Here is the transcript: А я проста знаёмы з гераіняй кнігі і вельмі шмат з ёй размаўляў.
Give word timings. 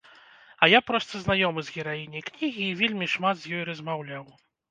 А 0.63 0.69
я 0.71 0.79
проста 0.89 1.19
знаёмы 1.25 1.59
з 1.67 1.75
гераіняй 1.75 2.25
кнігі 2.31 2.63
і 2.69 2.77
вельмі 2.81 3.11
шмат 3.15 3.35
з 3.43 3.53
ёй 3.59 3.63
размаўляў. 3.73 4.23